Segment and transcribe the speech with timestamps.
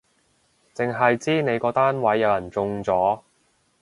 [0.75, 3.21] 剩係知你個單位有人中咗